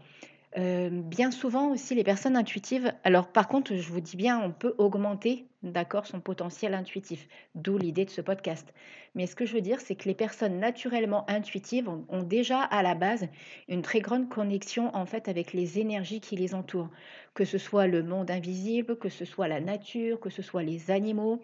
Euh, 0.58 0.90
bien 0.90 1.32
souvent 1.32 1.72
aussi, 1.72 1.96
les 1.96 2.04
personnes 2.06 2.38
intuitives. 2.38 2.94
Alors, 3.04 3.28
par 3.28 3.50
contre, 3.50 3.76
je 3.76 3.92
vous 3.92 4.00
dis 4.00 4.16
bien, 4.16 4.40
on 4.40 4.52
peut 4.52 4.74
augmenter 4.78 5.48
d'accord, 5.64 6.06
son 6.06 6.22
potentiel 6.22 6.74
intuitif, 6.74 7.28
d'où 7.56 7.78
l'idée 7.78 8.06
de 8.06 8.10
ce 8.10 8.22
podcast. 8.22 8.74
Mais 9.16 9.28
ce 9.28 9.36
que 9.36 9.46
je 9.46 9.54
veux 9.54 9.62
dire, 9.62 9.82
c'est 9.82 9.96
que 9.96 10.08
les 10.08 10.14
personnes 10.14 10.60
naturellement 10.60 11.30
intuitives 11.30 11.90
ont, 11.90 12.06
ont, 12.10 12.24
déjà 12.24 12.62
à 12.62 12.84
la 12.84 12.96
base 12.96 13.28
une 13.68 13.82
très 13.82 14.00
grande 14.00 14.30
connexion 14.30 14.96
en 14.96 15.06
fait 15.06 15.28
avec 15.28 15.54
les 15.54 15.80
énergies 15.80 16.22
qui 16.22 16.36
les 16.36 16.54
entourent, 16.54 16.90
que 17.34 17.46
ce 17.46 17.58
soit 17.58 17.88
le 17.88 18.04
monde 18.04 18.32
invisible, 18.32 18.98
que 18.98 19.10
ce 19.10 19.26
soit 19.26 19.48
la 19.48 19.60
nature, 19.60 20.20
que 20.20 20.30
ce 20.30 20.42
soit 20.42 20.64
les 20.64 20.92
animaux. 20.92 21.42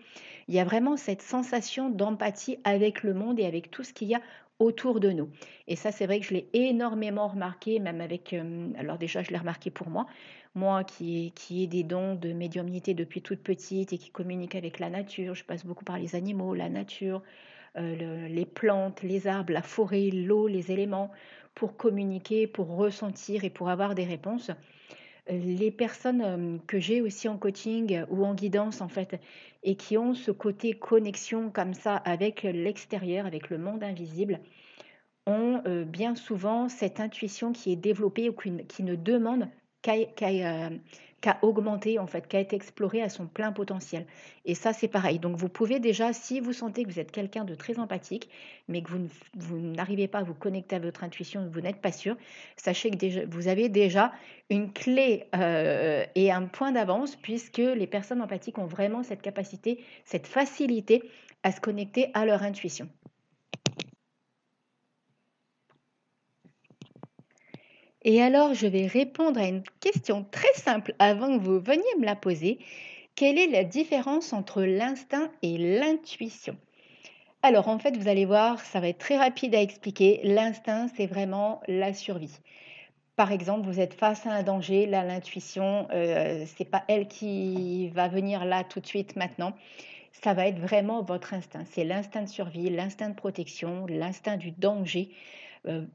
Il 0.48 0.56
y 0.56 0.60
a 0.60 0.65
vraiment 0.65 0.98
cette 0.98 1.22
sensation 1.22 1.89
d'empathie 1.89 2.60
avec 2.63 3.03
le 3.03 3.13
monde 3.13 3.39
et 3.39 3.46
avec 3.46 3.72
tout 3.72 3.84
ce 3.84 3.94
qu'il 3.94 4.10
y 4.10 4.15
a 4.15 4.22
autour 4.62 5.00
de 5.00 5.10
nous. 5.10 5.30
Et 5.68 5.75
ça, 5.75 5.91
c'est 5.91 6.06
vrai 6.06 6.20
que 6.20 6.25
je 6.25 6.34
l'ai 6.34 6.48
énormément 6.53 7.27
remarqué, 7.27 7.80
même 7.80 8.00
avec... 8.00 8.34
Euh, 8.34 8.70
alors 8.77 8.98
déjà, 8.98 9.24
je 9.24 9.32
l'ai 9.32 9.38
remarqué 9.38 9.72
pour 9.72 9.89
moi. 9.89 10.06
Moi 10.53 10.84
qui, 10.84 11.32
qui 11.36 11.63
ai 11.63 11.68
des 11.68 11.84
dons 11.84 12.15
de 12.15 12.34
médiumnité 12.34 12.94
depuis 12.94 13.22
toute 13.22 13.39
petite 13.39 13.94
et 13.94 13.98
qui 13.98 14.10
communique 14.10 14.56
avec 14.56 14.80
la 14.80 14.89
nature, 14.89 15.34
je 15.34 15.44
passe 15.44 15.65
beaucoup 15.65 15.86
par 15.86 15.98
les 15.98 16.15
animaux, 16.15 16.53
la 16.53 16.70
nature, 16.70 17.22
euh, 17.77 18.27
les 18.27 18.46
plantes, 18.46 19.01
les 19.01 19.27
arbres, 19.27 19.53
la 19.53 19.62
forêt, 19.62 20.10
l'eau, 20.12 20.48
les 20.48 20.72
éléments, 20.72 21.10
pour 21.56 21.75
communiquer, 21.77 22.48
pour 22.48 22.75
ressentir 22.75 23.44
et 23.44 23.50
pour 23.50 23.70
avoir 23.70 23.96
des 23.96 24.06
réponses 24.06 24.51
les 25.28 25.72
personnes 25.72 26.60
que 26.68 26.80
j'ai 26.80 27.01
aussi 27.01 27.28
en 27.28 27.38
coaching 27.38 28.04
ou 28.10 28.25
en 28.25 28.34
guidance 28.34 28.82
en 28.82 28.88
fait 28.88 29.20
et 29.63 29.75
qui 29.75 29.98
ont 29.98 30.13
ce 30.13 30.32
côté 30.32 30.74
connexion 30.74 31.51
comme 31.51 31.74
ça 31.74 31.96
avec 31.96 32.44
l'extérieur, 32.44 33.25
avec 33.25 33.50
le 33.50 33.58
monde 33.58 33.84
invisible, 33.84 34.40
ont 35.28 35.62
bien 35.86 36.16
souvent 36.16 36.68
cette 36.70 37.00
intuition 37.00 37.54
qui 37.54 37.72
est 37.72 37.75
développée 37.75 38.30
ou 38.30 38.34
qui 38.34 38.84
ne 38.84 38.96
demande 38.96 39.48
qu'à 39.82 39.96
qu'a 41.22 41.38
augmenté, 41.44 42.00
en 42.00 42.08
fait, 42.08 42.28
qu'a 42.28 42.40
été 42.40 42.56
exploré 42.56 43.01
à 43.01 43.10
son 43.10 43.28
plein 43.28 43.51
potentiel. 43.51 44.06
Et 44.46 44.56
ça, 44.56 44.74
c'est 44.74 44.88
pareil. 44.88 45.20
Donc, 45.20 45.38
vous 45.38 45.50
pouvez 45.50 45.80
déjà, 45.80 46.13
si 46.13 46.40
vous 46.40 46.51
sentez 46.51 46.84
que 46.84 46.90
vous 46.90 47.00
êtes 47.00 47.12
quelqu'un 47.12 47.46
de 47.46 47.54
très 47.56 47.80
empathique, 47.80 48.30
mais 48.68 48.82
que 48.82 48.90
vous, 49.36 49.60
n'arrivez 49.60 50.08
pas 50.08 50.20
à 50.20 50.24
vous 50.24 50.34
connecter 50.34 50.75
à 50.75 50.80
votre 50.80 51.04
intuition, 51.04 51.48
vous 51.51 51.62
n'êtes 51.62 51.80
pas 51.80 51.92
sûr, 51.92 52.18
sachez 52.58 52.90
que 52.90 53.25
vous 53.28 53.48
avez 53.48 53.70
déjà 53.70 54.12
une 54.50 54.74
clé 54.74 55.25
euh, 55.36 56.04
et 56.16 56.32
un 56.32 56.44
point 56.48 56.72
d'avance, 56.72 57.16
puisque 57.16 57.58
les 57.58 57.88
personnes 57.88 58.22
empathiques 58.22 58.58
ont 58.58 58.66
vraiment 58.66 59.04
cette 59.04 59.22
capacité, 59.22 59.84
cette 60.06 60.28
facilité 60.28 61.04
à 61.44 61.51
se 61.51 61.62
connecter 61.62 62.10
à 62.13 62.25
leur 62.25 62.44
intuition. 62.44 62.90
Et 68.03 68.22
alors, 68.22 68.55
je 68.55 68.65
vais 68.65 68.88
répondre 68.88 69.39
à 69.39 69.46
une 69.46 69.63
question 69.79 70.25
très 70.31 70.53
simple 70.55 70.96
avant 70.98 71.38
que 71.38 71.43
vous 71.43 71.60
veniez 71.60 71.84
me 72.00 72.05
la 72.05 72.15
poser. 72.15 72.58
Quelle 73.15 73.38
est 73.38 73.48
la 73.48 73.63
différence 73.63 74.34
entre 74.34 74.63
l'instinct 74.63 75.29
et 75.43 75.58
l'intuition? 75.58 76.58
Alors, 77.43 77.67
en 77.67 77.77
fait, 77.77 77.96
vous 77.98 78.08
allez 78.08 78.25
voir, 78.25 78.60
ça 78.60 78.79
va 78.79 78.88
être 78.88 78.98
très 78.98 79.17
rapide 79.17 79.53
à 79.53 79.62
expliquer. 79.62 80.20
L'instinct, 80.24 80.88
c'est 80.96 81.05
vraiment 81.05 81.62
la 81.67 81.93
survie. 81.93 82.39
Par 83.15 83.31
exemple, 83.31 83.67
vous 83.67 83.79
êtes 83.79 83.93
face 83.93 84.25
à 84.25 84.31
un 84.31 84.41
danger, 84.41 84.88
là, 84.88 85.03
l'intuition, 85.03 85.88
euh, 85.91 86.43
c'est 86.58 86.65
pas 86.65 86.84
elle 86.88 87.08
qui 87.08 87.89
va 87.89 88.08
venir 88.08 88.46
là 88.46 88.63
tout 88.63 88.79
de 88.79 88.88
suite 88.88 89.15
maintenant. 89.15 89.53
Ça 90.24 90.34
va 90.34 90.48
être 90.48 90.60
vraiment 90.60 91.03
votre 91.03 91.36
instinct. 91.36 91.65
C'est 91.70 91.84
l'instinct 91.84 92.24
de 92.24 92.29
survie, 92.29 92.70
l'instinct 92.72 93.10
de 93.10 93.15
protection, 93.15 93.86
l'instinct 93.88 94.38
du 94.38 94.51
danger 94.51 95.10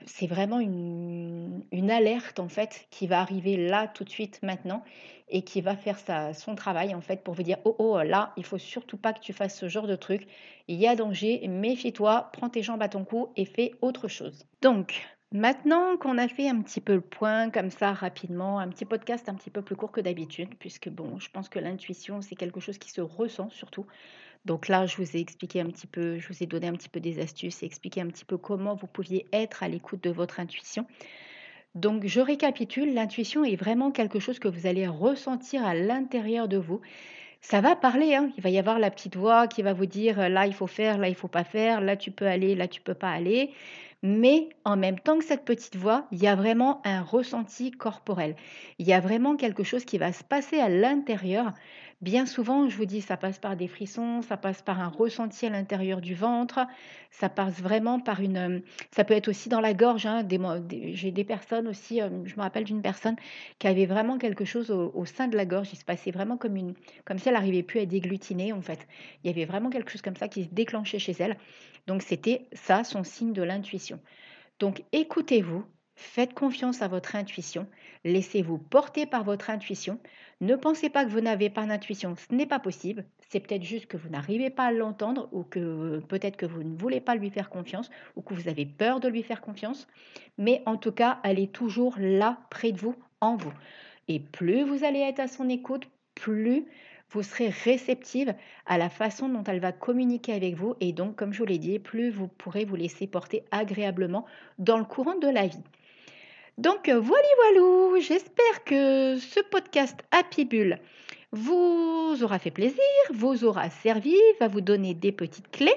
c'est 0.04 0.26
vraiment 0.26 0.61
une, 0.61 1.90
alerte 1.90 2.40
en 2.40 2.49
fait 2.49 2.87
qui 2.90 3.06
va 3.06 3.20
arriver 3.20 3.56
là 3.56 3.88
tout 3.88 4.04
de 4.04 4.11
suite 4.11 4.40
maintenant 4.42 4.82
et 5.28 5.42
qui 5.42 5.61
va 5.61 5.76
faire 5.76 5.99
son 6.35 6.54
travail 6.54 6.94
en 6.94 7.00
fait 7.00 7.23
pour 7.23 7.35
vous 7.35 7.42
dire 7.42 7.58
oh 7.64 7.75
oh 7.78 8.02
là 8.02 8.32
il 8.37 8.44
faut 8.44 8.58
surtout 8.58 8.96
pas 8.96 9.12
que 9.12 9.20
tu 9.20 9.32
fasses 9.32 9.58
ce 9.58 9.68
genre 9.68 9.87
de 9.87 9.96
truc. 9.96 10.26
Il 10.68 10.76
y 10.76 10.87
a 10.87 10.96
danger. 10.96 11.46
Méfie-toi. 11.49 12.30
Prends 12.32 12.49
tes 12.49 12.62
jambes 12.62 12.82
à 12.82 12.88
ton 12.88 13.04
cou 13.04 13.28
et 13.37 13.44
fais 13.44 13.73
autre 13.80 14.08
chose. 14.08 14.46
Donc 14.62 15.06
Maintenant 15.32 15.96
qu'on 15.96 16.18
a 16.18 16.28
fait 16.28 16.49
un 16.49 16.62
petit 16.62 16.80
peu 16.80 16.94
le 16.94 17.00
point 17.00 17.50
comme 17.50 17.70
ça 17.70 17.92
rapidement, 17.92 18.61
un 18.61 18.68
petit 18.68 18.85
podcast 18.85 19.28
un 19.28 19.35
petit 19.35 19.50
peu 19.50 19.61
plus 19.61 19.75
court 19.75 19.90
que 19.90 20.00
d'habitude, 20.00 20.54
puisque 20.61 20.88
bon, 20.88 21.18
je 21.18 21.28
pense 21.30 21.49
que 21.49 21.58
l'intuition 21.58 22.23
c'est 22.23 22.37
quelque 22.37 22.61
chose 22.61 22.78
qui 22.78 22.90
se 22.90 23.00
ressent 23.00 23.50
surtout. 23.50 23.87
Donc 24.46 24.68
là, 24.68 24.86
je 24.86 24.96
vous 24.96 25.16
ai 25.16 25.20
expliqué 25.20 25.60
un 25.60 25.66
petit 25.66 25.88
peu, 25.88 26.18
je 26.18 26.28
vous 26.28 26.40
ai 26.40 26.46
donné 26.46 26.68
un 26.68 26.74
petit 26.74 26.88
peu 26.88 27.00
des 27.00 27.18
astuces 27.18 27.64
et 27.64 27.66
expliqué 27.66 28.00
un 28.00 28.06
petit 28.06 28.24
peu 28.24 28.38
comment 28.38 28.76
vous 28.76 28.86
pouviez 28.86 29.26
être 29.32 29.64
à 29.64 29.68
l'écoute 29.68 30.04
de 30.04 30.10
votre 30.10 30.38
intuition. 30.38 30.86
Donc 31.74 32.06
je 32.06 32.20
récapitule, 32.20 32.94
l'intuition 32.94 33.44
est 33.44 33.56
vraiment 33.56 33.90
quelque 33.90 34.20
chose 34.20 34.38
que 34.38 34.46
vous 34.46 34.68
allez 34.68 34.86
ressentir 34.86 35.66
à 35.66 35.74
l'intérieur 35.74 36.46
de 36.46 36.58
vous. 36.58 36.80
Ça 37.40 37.60
va 37.60 37.74
parler, 37.74 38.14
hein. 38.14 38.30
il 38.36 38.42
va 38.42 38.50
y 38.50 38.58
avoir 38.58 38.78
la 38.78 38.90
petite 38.90 39.16
voix 39.16 39.48
qui 39.48 39.62
va 39.62 39.72
vous 39.72 39.84
dire 39.84 40.28
là 40.28 40.46
il 40.46 40.54
faut 40.54 40.66
faire, 40.68 40.96
là 40.96 41.08
il 41.08 41.16
faut 41.16 41.28
pas 41.28 41.44
faire, 41.44 41.80
là 41.80 41.96
tu 41.96 42.12
peux 42.12 42.26
aller, 42.26 42.54
là 42.54 42.68
tu 42.68 42.80
peux 42.80 42.94
pas 42.94 43.10
aller. 43.10 43.50
Mais 44.02 44.48
en 44.64 44.76
même 44.76 45.00
temps 45.00 45.18
que 45.18 45.24
cette 45.24 45.44
petite 45.44 45.74
voix, 45.74 46.06
il 46.12 46.22
y 46.22 46.28
a 46.28 46.36
vraiment 46.36 46.80
un 46.84 47.02
ressenti 47.02 47.72
corporel. 47.72 48.36
Il 48.78 48.86
y 48.86 48.92
a 48.92 49.00
vraiment 49.00 49.36
quelque 49.36 49.64
chose 49.64 49.84
qui 49.84 49.98
va 49.98 50.12
se 50.12 50.22
passer 50.22 50.60
à 50.60 50.68
l'intérieur 50.68 51.52
Bien 52.02 52.26
souvent, 52.26 52.68
je 52.68 52.76
vous 52.76 52.84
dis, 52.84 53.00
ça 53.00 53.16
passe 53.16 53.38
par 53.38 53.56
des 53.56 53.68
frissons, 53.68 54.20
ça 54.20 54.36
passe 54.36 54.60
par 54.60 54.80
un 54.80 54.88
ressenti 54.88 55.46
à 55.46 55.48
l'intérieur 55.48 56.02
du 56.02 56.14
ventre, 56.14 56.60
ça 57.10 57.30
passe 57.30 57.62
vraiment 57.62 58.00
par 58.00 58.20
une... 58.20 58.62
Ça 58.90 59.02
peut 59.02 59.14
être 59.14 59.28
aussi 59.28 59.48
dans 59.48 59.60
la 59.60 59.72
gorge. 59.72 60.04
Hein, 60.04 60.26
j'ai 60.92 61.10
des 61.10 61.24
personnes 61.24 61.66
aussi, 61.66 62.02
euh, 62.02 62.10
je 62.26 62.36
me 62.36 62.42
rappelle 62.42 62.64
d'une 62.64 62.82
personne 62.82 63.16
qui 63.58 63.66
avait 63.66 63.86
vraiment 63.86 64.18
quelque 64.18 64.44
chose 64.44 64.70
au, 64.70 65.06
sein 65.06 65.26
de 65.26 65.38
la 65.38 65.46
gorge. 65.46 65.70
Il 65.72 65.76
se 65.76 65.86
passait 65.86 66.10
vraiment 66.10 66.36
comme, 66.36 66.56
une, 66.56 66.74
comme 67.06 67.18
si 67.18 67.28
elle 67.28 67.34
n'arrivait 67.34 67.62
plus 67.62 67.80
à 67.80 67.86
déglutiner, 67.86 68.52
en 68.52 68.60
fait. 68.60 68.86
Il 69.24 69.28
y 69.28 69.32
avait 69.32 69.46
vraiment 69.46 69.70
quelque 69.70 69.90
chose 69.90 70.02
comme 70.02 70.16
ça 70.16 70.28
qui 70.28 70.44
se 70.44 70.50
déclenchait 70.50 70.98
chez 70.98 71.16
elle. 71.18 71.38
Donc, 71.86 72.02
c'était 72.02 72.46
ça, 72.52 72.84
son 72.84 73.04
signe 73.04 73.32
de 73.32 73.42
l'intuition. 73.42 74.00
Donc, 74.58 74.82
écoutez-vous, 74.92 75.64
Faites 75.98 76.34
confiance 76.34 76.82
à 76.82 76.88
votre 76.88 77.16
intuition, 77.16 77.66
laissez-vous 78.04 78.58
porter 78.58 79.06
par 79.06 79.24
votre 79.24 79.48
intuition. 79.48 79.98
Ne 80.42 80.54
pensez 80.54 80.90
pas 80.90 81.06
que 81.06 81.10
vous 81.10 81.22
n'avez 81.22 81.48
pas 81.48 81.64
d'intuition, 81.64 82.14
ce 82.14 82.34
n'est 82.34 82.46
pas 82.46 82.58
possible. 82.58 83.06
C'est 83.30 83.40
peut-être 83.40 83.62
juste 83.62 83.86
que 83.86 83.96
vous 83.96 84.10
n'arrivez 84.10 84.50
pas 84.50 84.64
à 84.66 84.72
l'entendre 84.72 85.30
ou 85.32 85.44
que 85.44 86.00
peut-être 86.08 86.36
que 86.36 86.44
vous 86.44 86.62
ne 86.62 86.76
voulez 86.76 87.00
pas 87.00 87.14
lui 87.14 87.30
faire 87.30 87.48
confiance 87.48 87.90
ou 88.16 88.20
que 88.22 88.34
vous 88.34 88.48
avez 88.48 88.66
peur 88.66 89.00
de 89.00 89.08
lui 89.08 89.22
faire 89.22 89.40
confiance. 89.40 89.88
Mais 90.36 90.62
en 90.66 90.76
tout 90.76 90.92
cas, 90.92 91.20
elle 91.24 91.38
est 91.38 91.52
toujours 91.52 91.94
là, 91.98 92.38
près 92.50 92.72
de 92.72 92.78
vous, 92.78 92.94
en 93.22 93.36
vous. 93.36 93.52
Et 94.08 94.20
plus 94.20 94.62
vous 94.62 94.84
allez 94.84 95.00
être 95.00 95.20
à 95.20 95.26
son 95.26 95.48
écoute, 95.48 95.88
plus 96.14 96.66
vous 97.10 97.22
serez 97.22 97.48
réceptive 97.48 98.34
à 98.66 98.76
la 98.76 98.90
façon 98.90 99.30
dont 99.30 99.44
elle 99.44 99.60
va 99.60 99.72
communiquer 99.72 100.34
avec 100.34 100.54
vous 100.54 100.74
et 100.80 100.92
donc, 100.92 101.16
comme 101.16 101.32
je 101.32 101.38
vous 101.38 101.46
l'ai 101.46 101.58
dit, 101.58 101.78
plus 101.78 102.10
vous 102.10 102.28
pourrez 102.28 102.66
vous 102.66 102.76
laisser 102.76 103.06
porter 103.06 103.44
agréablement 103.52 104.26
dans 104.58 104.76
le 104.76 104.84
courant 104.84 105.18
de 105.18 105.28
la 105.28 105.46
vie. 105.46 105.64
Donc 106.58 106.88
euh, 106.88 106.98
voilà, 106.98 107.26
voilà, 107.36 108.00
j'espère 108.00 108.64
que 108.64 109.18
ce 109.18 109.40
podcast 109.40 110.00
Happy 110.10 110.46
Bull 110.46 110.78
vous 111.32 112.16
aura 112.22 112.38
fait 112.38 112.50
plaisir, 112.50 112.80
vous 113.12 113.44
aura 113.44 113.68
servi, 113.68 114.16
va 114.40 114.48
vous 114.48 114.62
donner 114.62 114.94
des 114.94 115.12
petites 115.12 115.50
clés. 115.50 115.75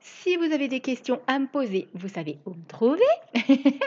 Si 0.00 0.36
vous 0.36 0.52
avez 0.52 0.68
des 0.68 0.78
questions 0.78 1.20
à 1.26 1.40
me 1.40 1.48
poser, 1.48 1.88
vous 1.94 2.08
savez 2.08 2.38
où 2.46 2.50
me 2.50 2.64
trouver. 2.68 3.02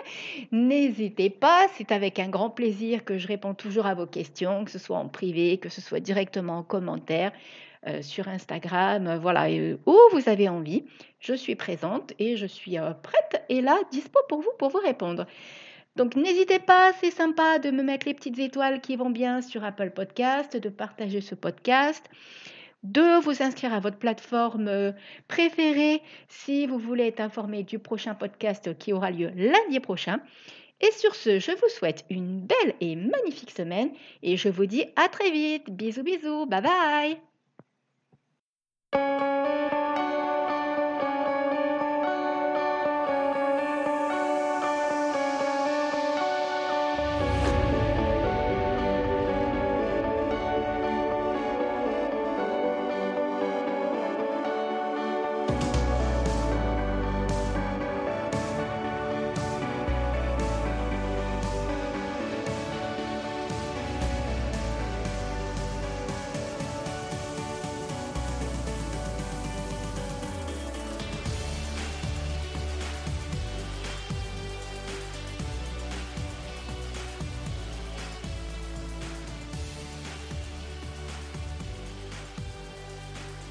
N'hésitez 0.52 1.30
pas, 1.30 1.68
c'est 1.78 1.94
avec 1.94 2.20
un 2.20 2.28
grand 2.28 2.50
plaisir 2.50 3.06
que 3.06 3.18
je 3.18 3.28
réponds 3.28 3.54
toujours 3.54 3.86
à 3.86 3.94
vos 3.94 4.08
questions, 4.08 4.66
que 4.66 4.72
ce 4.72 4.80
soit 4.80 4.98
en 4.98 5.08
privé, 5.08 5.60
que 5.60 5.70
ce 5.70 5.80
soit 5.80 6.02
directement 6.02 6.58
en 6.58 6.64
commentaire. 6.64 7.32
Euh, 7.86 8.02
sur 8.02 8.28
Instagram, 8.28 9.08
euh, 9.08 9.18
voilà, 9.20 9.48
où 9.86 9.96
vous 10.12 10.28
avez 10.28 10.50
envie. 10.50 10.84
Je 11.20 11.34
suis 11.34 11.56
présente 11.56 12.12
et 12.18 12.36
je 12.36 12.48
suis 12.48 12.76
prête 13.04 13.46
et 13.50 13.62
là, 13.62 13.78
dispo 13.92 14.20
pour 14.28 14.42
vous 14.42 14.50
pour 14.58 14.70
vous 14.70 14.80
répondre. 14.80 15.26
Donc 15.98 16.16
n'hésitez 16.16 16.60
pas, 16.60 16.94
c'est 17.02 17.10
sympa 17.10 17.58
de 17.58 17.72
me 17.72 17.82
mettre 17.82 18.06
les 18.06 18.14
petites 18.14 18.38
étoiles 18.38 18.82
qui 18.82 18.96
vont 18.96 19.10
bien 19.10 19.42
sur 19.42 19.64
Apple 19.64 19.90
Podcast, 19.90 20.56
de 20.56 20.70
partager 20.70 21.22
ce 21.22 21.34
podcast, 21.34 22.06
de 22.84 23.20
vous 23.22 23.42
inscrire 23.42 23.74
à 23.74 23.80
votre 23.80 23.98
plateforme 23.98 24.68
euh, 24.68 24.92
préférée 25.28 26.04
si 26.28 26.68
vous 26.68 26.78
voulez 26.78 27.08
être 27.08 27.20
informé 27.20 27.64
du 27.64 27.80
prochain 27.80 28.14
podcast 28.14 28.78
qui 28.78 28.94
aura 28.94 29.10
lieu 29.10 29.32
lundi 29.36 29.80
prochain. 29.80 30.20
Et 30.82 30.92
sur 30.92 31.16
ce, 31.16 31.40
je 31.40 31.52
vous 31.52 31.70
souhaite 31.70 32.06
une 32.12 32.42
belle 32.42 32.76
et 32.80 32.96
magnifique 32.96 33.50
semaine 33.50 33.90
et 34.22 34.38
je 34.38 34.50
vous 34.50 34.68
dis 34.68 34.86
à 34.96 35.10
très 35.10 35.32
vite. 35.32 35.72
Bisous 35.72 36.04
bisous, 36.04 36.46
bye 36.46 36.62
bye 38.94 39.77